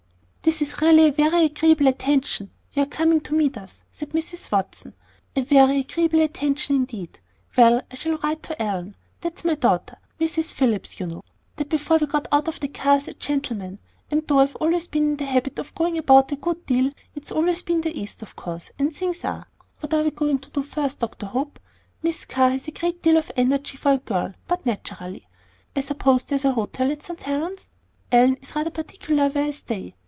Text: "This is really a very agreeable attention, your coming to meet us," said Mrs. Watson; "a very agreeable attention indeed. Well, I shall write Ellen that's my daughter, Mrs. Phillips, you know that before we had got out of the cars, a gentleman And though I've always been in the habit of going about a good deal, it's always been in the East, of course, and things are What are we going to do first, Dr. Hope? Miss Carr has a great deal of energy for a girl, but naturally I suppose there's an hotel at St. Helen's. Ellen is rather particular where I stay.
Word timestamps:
"This 0.43 0.59
is 0.59 0.81
really 0.81 1.07
a 1.07 1.11
very 1.11 1.45
agreeable 1.45 1.87
attention, 1.87 2.49
your 2.73 2.87
coming 2.87 3.21
to 3.21 3.35
meet 3.35 3.57
us," 3.57 3.83
said 3.93 4.09
Mrs. 4.09 4.51
Watson; 4.51 4.95
"a 5.35 5.43
very 5.43 5.79
agreeable 5.81 6.19
attention 6.19 6.75
indeed. 6.75 7.19
Well, 7.55 7.83
I 7.91 7.95
shall 7.95 8.17
write 8.17 8.49
Ellen 8.59 8.95
that's 9.21 9.45
my 9.45 9.53
daughter, 9.53 9.97
Mrs. 10.19 10.51
Phillips, 10.51 10.99
you 10.99 11.05
know 11.05 11.23
that 11.55 11.69
before 11.69 11.97
we 11.97 12.01
had 12.07 12.11
got 12.11 12.27
out 12.33 12.47
of 12.47 12.59
the 12.59 12.67
cars, 12.67 13.07
a 13.07 13.13
gentleman 13.13 13.79
And 14.09 14.27
though 14.27 14.39
I've 14.39 14.55
always 14.55 14.87
been 14.87 15.11
in 15.11 15.17
the 15.17 15.25
habit 15.25 15.57
of 15.59 15.75
going 15.75 15.95
about 15.97 16.31
a 16.31 16.35
good 16.35 16.65
deal, 16.65 16.91
it's 17.15 17.31
always 17.31 17.61
been 17.61 17.75
in 17.75 17.81
the 17.81 18.01
East, 18.01 18.23
of 18.23 18.35
course, 18.35 18.71
and 18.79 18.93
things 18.93 19.23
are 19.23 19.45
What 19.79 19.93
are 19.93 20.03
we 20.03 20.09
going 20.11 20.39
to 20.39 20.49
do 20.49 20.63
first, 20.63 20.99
Dr. 20.99 21.27
Hope? 21.27 21.59
Miss 22.01 22.25
Carr 22.25 22.49
has 22.49 22.67
a 22.67 22.71
great 22.71 23.03
deal 23.03 23.15
of 23.17 23.31
energy 23.37 23.77
for 23.77 23.91
a 23.93 23.97
girl, 23.99 24.33
but 24.47 24.65
naturally 24.65 25.27
I 25.75 25.81
suppose 25.81 26.23
there's 26.23 26.45
an 26.45 26.53
hotel 26.53 26.91
at 26.91 27.03
St. 27.03 27.21
Helen's. 27.21 27.69
Ellen 28.11 28.37
is 28.41 28.55
rather 28.55 28.71
particular 28.71 29.29
where 29.29 29.45
I 29.45 29.51
stay. 29.51 29.93